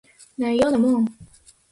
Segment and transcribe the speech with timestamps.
[0.49, 1.05] ないようなもん